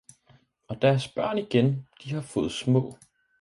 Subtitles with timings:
[0.67, 2.97] 'Og deres børn igen, de har fået små!